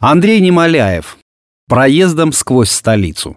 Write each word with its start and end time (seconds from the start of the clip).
Андрей 0.00 0.38
Немоляев. 0.40 1.18
Проездом 1.68 2.30
сквозь 2.30 2.70
столицу. 2.70 3.36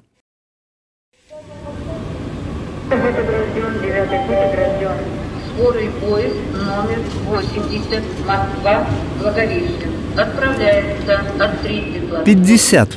Скорый 5.55 5.89
поезд 5.99 6.35
номер 6.53 6.99
80, 7.25 8.03
Москва, 8.27 8.87
Благовещен. 9.19 9.89
Отправляется 10.15 11.21
от 11.39 11.61
Третьего. 11.63 12.23
50. 12.23 12.89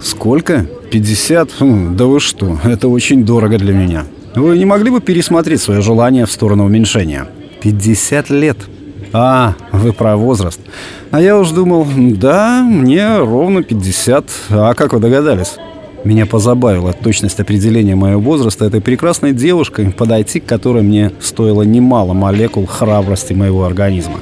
Сколько? 0.00 0.64
50? 0.90 1.50
Хм, 1.60 1.94
да 1.94 2.06
вы 2.06 2.20
что, 2.20 2.58
это 2.64 2.88
очень 2.88 3.22
дорого 3.26 3.58
для 3.58 3.74
меня. 3.74 4.06
Вы 4.34 4.56
не 4.56 4.64
могли 4.64 4.90
бы 4.90 5.02
пересмотреть 5.02 5.60
свое 5.60 5.82
желание 5.82 6.24
в 6.24 6.32
сторону 6.32 6.64
уменьшения? 6.64 7.28
50 7.60 8.30
лет. 8.30 8.56
А, 9.12 9.54
вы 9.72 9.92
про 9.92 10.16
возраст. 10.16 10.60
А 11.10 11.20
я 11.20 11.38
уж 11.38 11.50
думал, 11.50 11.86
да, 11.96 12.62
мне 12.62 13.18
ровно 13.18 13.62
50. 13.62 14.24
А 14.50 14.74
как 14.74 14.92
вы 14.92 15.00
догадались? 15.00 15.56
Меня 16.04 16.26
позабавила 16.26 16.92
точность 16.92 17.40
определения 17.40 17.96
моего 17.96 18.20
возраста 18.20 18.64
этой 18.64 18.80
прекрасной 18.80 19.32
девушкой, 19.32 19.90
подойти 19.90 20.40
к 20.40 20.46
которой 20.46 20.82
мне 20.82 21.12
стоило 21.20 21.62
немало 21.62 22.12
молекул 22.12 22.66
храбрости 22.66 23.32
моего 23.32 23.64
организма. 23.64 24.20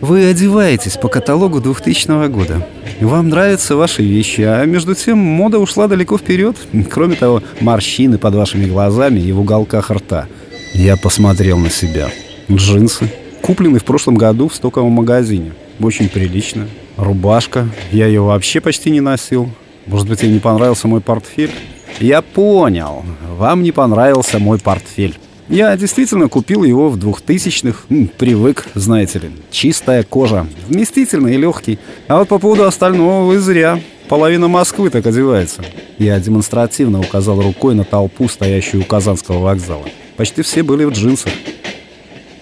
Вы 0.00 0.24
одеваетесь 0.24 0.96
по 0.96 1.08
каталогу 1.08 1.60
2000 1.60 2.28
года. 2.28 2.66
Вам 3.00 3.28
нравятся 3.28 3.76
ваши 3.76 4.02
вещи, 4.02 4.40
а 4.40 4.64
между 4.64 4.94
тем 4.94 5.18
мода 5.18 5.58
ушла 5.58 5.88
далеко 5.88 6.16
вперед. 6.16 6.56
Кроме 6.90 7.16
того, 7.16 7.42
морщины 7.60 8.16
под 8.18 8.34
вашими 8.34 8.66
глазами 8.66 9.20
и 9.20 9.32
в 9.32 9.40
уголках 9.40 9.90
рта. 9.90 10.26
Я 10.72 10.96
посмотрел 10.96 11.58
на 11.58 11.70
себя. 11.70 12.08
Джинсы, 12.50 13.10
купленный 13.50 13.80
в 13.80 13.84
прошлом 13.84 14.14
году 14.14 14.46
в 14.46 14.54
стоковом 14.54 14.92
магазине. 14.92 15.52
Очень 15.80 16.08
прилично. 16.08 16.68
Рубашка. 16.96 17.68
Я 17.90 18.06
ее 18.06 18.20
вообще 18.20 18.60
почти 18.60 18.92
не 18.92 19.00
носил. 19.00 19.50
Может 19.86 20.08
быть, 20.08 20.22
ей 20.22 20.30
не 20.30 20.38
понравился 20.38 20.86
мой 20.86 21.00
портфель? 21.00 21.50
Я 21.98 22.22
понял. 22.22 23.02
Вам 23.36 23.64
не 23.64 23.72
понравился 23.72 24.38
мой 24.38 24.60
портфель. 24.60 25.18
Я 25.48 25.76
действительно 25.76 26.28
купил 26.28 26.62
его 26.62 26.90
в 26.90 26.96
2000-х. 26.96 27.92
Привык, 28.18 28.68
знаете 28.74 29.18
ли. 29.18 29.30
Чистая 29.50 30.04
кожа. 30.04 30.46
Вместительный 30.68 31.34
и 31.34 31.38
легкий. 31.38 31.80
А 32.06 32.18
вот 32.18 32.28
по 32.28 32.38
поводу 32.38 32.66
остального 32.66 33.26
вы 33.26 33.40
зря. 33.40 33.80
Половина 34.08 34.46
Москвы 34.46 34.90
так 34.90 35.04
одевается. 35.06 35.64
Я 35.98 36.20
демонстративно 36.20 37.00
указал 37.00 37.42
рукой 37.42 37.74
на 37.74 37.82
толпу, 37.82 38.28
стоящую 38.28 38.84
у 38.84 38.86
Казанского 38.86 39.40
вокзала. 39.40 39.86
Почти 40.16 40.42
все 40.42 40.62
были 40.62 40.84
в 40.84 40.92
джинсах. 40.92 41.32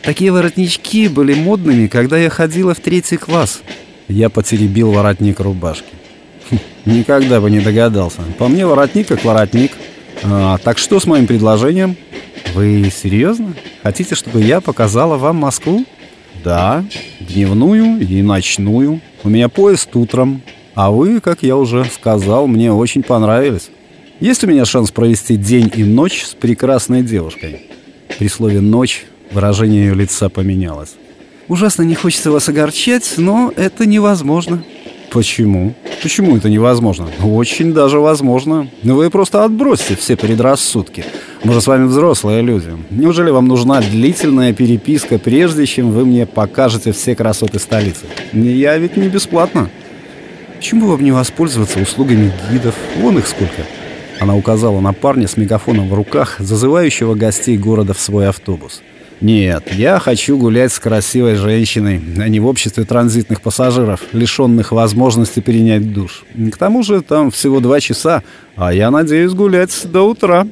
Такие 0.08 0.32
воротнички 0.32 1.06
были 1.06 1.34
модными, 1.34 1.86
когда 1.86 2.16
я 2.16 2.30
ходила 2.30 2.72
в 2.72 2.80
третий 2.80 3.18
класс. 3.18 3.60
Я 4.08 4.30
потеребил 4.30 4.90
воротник 4.90 5.38
рубашки. 5.38 5.92
Хм, 6.50 6.56
никогда 6.86 7.42
бы 7.42 7.50
не 7.50 7.60
догадался. 7.60 8.22
По 8.38 8.48
мне 8.48 8.64
воротник 8.64 9.08
как 9.08 9.22
воротник. 9.22 9.72
А, 10.22 10.56
так 10.64 10.78
что 10.78 10.98
с 10.98 11.04
моим 11.04 11.26
предложением? 11.26 11.94
Вы 12.54 12.90
серьезно? 12.90 13.52
Хотите, 13.82 14.14
чтобы 14.14 14.40
я 14.40 14.62
показала 14.62 15.18
вам 15.18 15.36
Москву? 15.36 15.84
Да, 16.42 16.86
дневную 17.20 18.00
и 18.00 18.22
ночную. 18.22 19.02
У 19.24 19.28
меня 19.28 19.50
поезд 19.50 19.94
утром. 19.94 20.40
А 20.74 20.90
вы, 20.90 21.20
как 21.20 21.42
я 21.42 21.54
уже 21.54 21.84
сказал, 21.84 22.46
мне 22.46 22.72
очень 22.72 23.02
понравились. 23.02 23.68
Есть 24.20 24.42
у 24.42 24.46
меня 24.46 24.64
шанс 24.64 24.90
провести 24.90 25.36
день 25.36 25.70
и 25.76 25.84
ночь 25.84 26.24
с 26.24 26.32
прекрасной 26.32 27.02
девушкой? 27.02 27.66
При 28.18 28.28
слове 28.28 28.62
«ночь» 28.62 29.04
Выражение 29.30 29.86
ее 29.86 29.94
лица 29.94 30.28
поменялось. 30.28 30.94
«Ужасно 31.48 31.82
не 31.82 31.94
хочется 31.94 32.30
вас 32.30 32.48
огорчать, 32.48 33.14
но 33.16 33.52
это 33.56 33.86
невозможно». 33.86 34.62
«Почему? 35.10 35.74
Почему 36.02 36.36
это 36.36 36.50
невозможно?» 36.50 37.08
«Очень 37.22 37.72
даже 37.72 37.98
возможно. 37.98 38.68
Вы 38.82 39.08
просто 39.08 39.44
отбросьте 39.44 39.96
все 39.96 40.16
предрассудки. 40.16 41.04
Мы 41.44 41.54
же 41.54 41.62
с 41.62 41.66
вами 41.66 41.86
взрослые 41.86 42.42
люди. 42.42 42.72
Неужели 42.90 43.30
вам 43.30 43.48
нужна 43.48 43.80
длительная 43.80 44.52
переписка, 44.52 45.18
прежде 45.18 45.64
чем 45.64 45.92
вы 45.92 46.04
мне 46.04 46.26
покажете 46.26 46.92
все 46.92 47.14
красоты 47.14 47.58
столицы? 47.58 48.04
Я 48.32 48.76
ведь 48.76 48.96
не 48.96 49.08
бесплатно». 49.08 49.70
«Почему 50.56 50.88
вам 50.88 51.02
не 51.02 51.12
воспользоваться 51.12 51.78
услугами 51.80 52.32
гидов? 52.52 52.74
Вон 52.98 53.18
их 53.18 53.26
сколько». 53.26 53.62
Она 54.20 54.34
указала 54.34 54.80
на 54.80 54.92
парня 54.92 55.28
с 55.28 55.36
мегафоном 55.36 55.88
в 55.88 55.94
руках, 55.94 56.36
зазывающего 56.38 57.14
гостей 57.14 57.56
города 57.56 57.94
в 57.94 58.00
свой 58.00 58.28
автобус. 58.28 58.82
Нет, 59.20 59.72
я 59.74 59.98
хочу 59.98 60.38
гулять 60.38 60.72
с 60.72 60.78
красивой 60.78 61.34
женщиной, 61.34 62.00
а 62.18 62.28
не 62.28 62.38
в 62.38 62.46
обществе 62.46 62.84
транзитных 62.84 63.40
пассажиров, 63.40 64.00
лишенных 64.12 64.70
возможности 64.70 65.40
перенять 65.40 65.92
душ. 65.92 66.24
К 66.52 66.56
тому 66.56 66.84
же 66.84 67.02
там 67.02 67.32
всего 67.32 67.58
два 67.58 67.80
часа, 67.80 68.22
а 68.54 68.72
я 68.72 68.92
надеюсь 68.92 69.32
гулять 69.32 69.76
до 69.90 70.02
утра. 70.02 70.46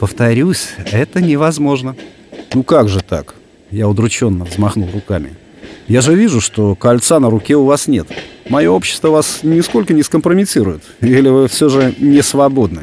Повторюсь, 0.00 0.70
это 0.90 1.20
невозможно. 1.20 1.94
Ну 2.52 2.64
как 2.64 2.88
же 2.88 3.00
так? 3.00 3.36
Я 3.70 3.88
удрученно 3.88 4.44
взмахнул 4.44 4.88
руками. 4.92 5.34
Я 5.86 6.00
же 6.00 6.14
вижу, 6.14 6.40
что 6.40 6.74
кольца 6.74 7.20
на 7.20 7.30
руке 7.30 7.54
у 7.54 7.64
вас 7.64 7.86
нет. 7.86 8.08
Мое 8.48 8.70
общество 8.70 9.10
вас 9.10 9.40
нисколько 9.44 9.94
не 9.94 10.02
скомпрометирует. 10.02 10.82
Или 11.00 11.28
вы 11.28 11.46
все 11.46 11.68
же 11.68 11.94
не 11.98 12.22
свободны? 12.22 12.82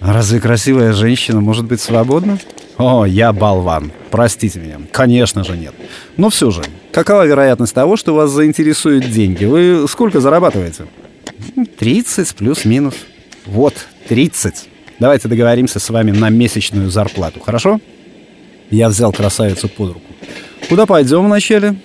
А 0.00 0.14
разве 0.14 0.40
красивая 0.40 0.94
женщина 0.94 1.40
может 1.40 1.66
быть 1.66 1.82
свободна? 1.82 2.38
О, 2.76 3.04
я 3.04 3.32
болван. 3.32 3.92
Простите 4.10 4.58
меня. 4.58 4.80
Конечно 4.92 5.44
же 5.44 5.56
нет. 5.56 5.74
Но 6.16 6.30
все 6.30 6.50
же, 6.50 6.62
какова 6.92 7.26
вероятность 7.26 7.74
того, 7.74 7.96
что 7.96 8.14
вас 8.14 8.30
заинтересуют 8.30 9.10
деньги? 9.10 9.44
Вы 9.44 9.86
сколько 9.88 10.20
зарабатываете? 10.20 10.86
30 11.78 12.34
плюс-минус. 12.34 12.94
Вот, 13.46 13.74
30. 14.08 14.68
Давайте 14.98 15.28
договоримся 15.28 15.78
с 15.78 15.90
вами 15.90 16.10
на 16.10 16.30
месячную 16.30 16.90
зарплату, 16.90 17.40
хорошо? 17.40 17.80
Я 18.70 18.88
взял 18.88 19.12
красавицу 19.12 19.68
под 19.68 19.94
руку. 19.94 20.06
Куда 20.68 20.86
пойдем 20.86 21.26
вначале? 21.26 21.76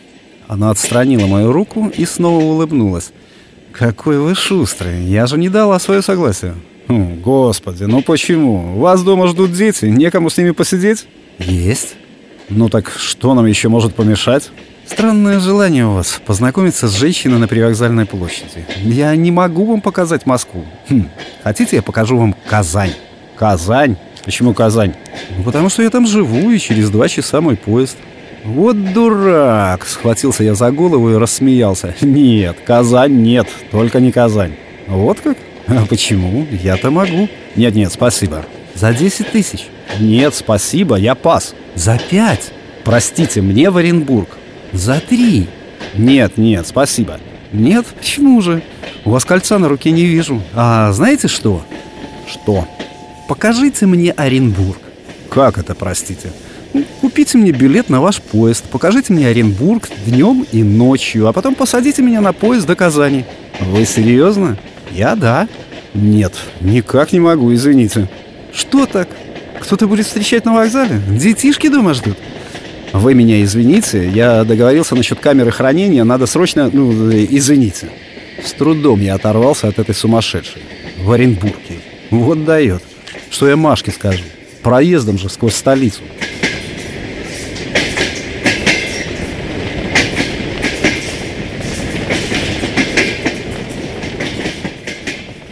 Она 0.47 0.71
отстранила 0.71 1.27
мою 1.27 1.51
руку 1.51 1.91
и 1.95 2.05
снова 2.05 2.43
улыбнулась. 2.43 3.11
Какой 3.71 4.17
вы 4.17 4.33
шустрый. 4.33 5.03
Я 5.03 5.27
же 5.27 5.37
не 5.37 5.49
дала 5.49 5.77
свое 5.79 6.01
согласие. 6.01 6.55
Хм, 6.89 7.21
господи, 7.21 7.83
ну 7.83 8.01
почему? 8.01 8.79
Вас 8.79 9.03
дома 9.03 9.27
ждут 9.27 9.51
дети, 9.51 9.85
некому 9.85 10.31
с 10.31 10.37
ними 10.37 10.51
посидеть? 10.51 11.05
Есть. 11.37 11.95
Ну 12.49 12.67
так 12.67 12.89
что 12.89 13.35
нам 13.35 13.45
еще 13.45 13.69
может 13.69 13.93
помешать? 13.93 14.49
Странное 14.87 15.39
желание 15.39 15.85
у 15.85 15.93
вас 15.93 16.19
познакомиться 16.25 16.87
с 16.87 16.95
женщиной 16.95 17.37
на 17.37 17.47
привокзальной 17.47 18.07
площади. 18.07 18.65
Я 18.81 19.15
не 19.15 19.29
могу 19.29 19.65
вам 19.65 19.81
показать 19.81 20.25
Москву. 20.25 20.65
Хм, 20.89 21.05
хотите, 21.43 21.75
я 21.75 21.83
покажу 21.83 22.17
вам 22.17 22.35
Казань? 22.49 22.93
Казань? 23.37 23.95
Почему 24.25 24.55
Казань? 24.55 24.93
Ну, 25.37 25.43
потому 25.43 25.69
что 25.69 25.83
я 25.83 25.91
там 25.91 26.07
живу, 26.07 26.49
и 26.49 26.57
через 26.57 26.89
два 26.89 27.07
часа 27.07 27.39
мой 27.39 27.55
поезд. 27.55 27.97
Вот 28.43 28.93
дурак! 28.93 29.85
Схватился 29.85 30.43
я 30.43 30.55
за 30.55 30.71
голову 30.71 31.11
и 31.11 31.17
рассмеялся. 31.17 31.93
Нет, 32.01 32.57
Казань 32.65 33.21
нет, 33.21 33.47
только 33.69 33.99
не 33.99 34.11
Казань. 34.11 34.55
Вот 34.87 35.19
как? 35.21 35.37
А 35.69 35.85
почему? 35.85 36.47
Я-то 36.51 36.89
могу. 36.91 37.29
Нет-нет, 37.55 37.91
спасибо. 37.91 38.45
За 38.75 38.93
10 38.93 39.31
тысяч. 39.31 39.67
Нет, 39.99 40.33
спасибо, 40.35 40.95
я 40.95 41.15
пас. 41.15 41.53
За 41.75 41.99
5. 42.09 42.51
Простите, 42.83 43.41
мне 43.41 43.69
в 43.69 43.77
Оренбург. 43.77 44.29
За 44.73 44.99
3. 44.99 45.47
Нет, 45.95 46.37
нет, 46.37 46.67
спасибо. 46.67 47.19
Нет, 47.51 47.85
почему 47.85 48.41
же? 48.41 48.61
У 49.05 49.11
вас 49.11 49.25
кольца 49.25 49.59
на 49.59 49.69
руке 49.69 49.91
не 49.91 50.05
вижу. 50.05 50.41
А 50.53 50.91
знаете 50.91 51.27
что? 51.27 51.63
Что? 52.27 52.67
Покажите 53.27 53.85
мне 53.85 54.11
Оренбург. 54.11 54.79
Как 55.29 55.57
это, 55.57 55.75
простите? 55.75 56.31
Ну, 56.73 56.83
купите 57.01 57.37
мне 57.37 57.51
билет 57.51 57.89
на 57.89 58.01
ваш 58.01 58.21
поезд, 58.21 58.63
покажите 58.65 59.13
мне 59.13 59.27
Оренбург 59.27 59.89
днем 60.05 60.45
и 60.51 60.61
ночью, 60.61 61.27
а 61.27 61.33
потом 61.33 61.55
посадите 61.55 62.01
меня 62.01 62.21
на 62.21 62.33
поезд 62.33 62.67
до 62.67 62.75
Казани. 62.75 63.25
Вы 63.59 63.85
серьезно? 63.85 64.57
Я 64.91 65.15
да. 65.15 65.47
Нет, 65.93 66.33
никак 66.61 67.11
не 67.11 67.19
могу, 67.19 67.53
извините. 67.53 68.07
Что 68.53 68.85
так? 68.85 69.09
Кто-то 69.59 69.87
будет 69.87 70.05
встречать 70.05 70.45
на 70.45 70.53
вокзале? 70.53 71.01
Детишки 71.09 71.67
дома 71.69 71.93
ждут? 71.93 72.17
Вы 72.93 73.13
меня 73.13 73.43
извините, 73.43 74.09
я 74.09 74.43
договорился 74.43 74.95
насчет 74.95 75.19
камеры 75.19 75.51
хранения, 75.51 76.03
надо 76.03 76.25
срочно, 76.25 76.69
ну, 76.73 76.91
извините. 77.11 77.89
С 78.43 78.53
трудом 78.53 79.01
я 79.01 79.15
оторвался 79.15 79.67
от 79.67 79.77
этой 79.79 79.93
сумасшедшей. 79.93 80.63
В 80.97 81.11
Оренбурге. 81.11 81.79
Вот 82.09 82.45
дает. 82.45 82.81
Что 83.29 83.47
я 83.47 83.55
Машке 83.55 83.91
скажу? 83.91 84.23
Проездом 84.63 85.17
же 85.17 85.29
сквозь 85.29 85.55
столицу. 85.55 86.01